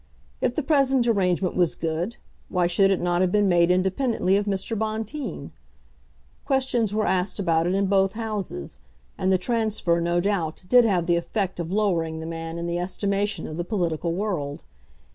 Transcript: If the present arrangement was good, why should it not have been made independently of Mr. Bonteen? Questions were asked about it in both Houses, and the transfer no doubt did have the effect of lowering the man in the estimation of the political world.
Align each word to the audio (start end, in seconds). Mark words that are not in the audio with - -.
If 0.41 0.55
the 0.55 0.63
present 0.63 1.05
arrangement 1.05 1.55
was 1.55 1.75
good, 1.75 2.17
why 2.49 2.65
should 2.65 2.89
it 2.89 2.99
not 2.99 3.21
have 3.21 3.31
been 3.31 3.47
made 3.47 3.69
independently 3.69 4.35
of 4.35 4.47
Mr. 4.47 4.75
Bonteen? 4.75 5.51
Questions 6.43 6.91
were 6.91 7.05
asked 7.05 7.37
about 7.37 7.67
it 7.67 7.75
in 7.75 7.85
both 7.85 8.13
Houses, 8.13 8.79
and 9.15 9.31
the 9.31 9.37
transfer 9.37 10.01
no 10.01 10.19
doubt 10.19 10.63
did 10.67 10.85
have 10.85 11.05
the 11.05 11.17
effect 11.17 11.59
of 11.59 11.71
lowering 11.71 12.19
the 12.19 12.25
man 12.25 12.57
in 12.57 12.65
the 12.65 12.79
estimation 12.79 13.45
of 13.45 13.57
the 13.57 13.63
political 13.63 14.11
world. 14.11 14.63